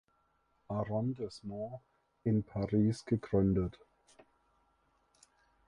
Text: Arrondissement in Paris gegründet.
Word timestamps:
Arrondissement 0.67 1.79
in 2.23 2.41
Paris 2.43 3.05
gegründet. 3.05 3.77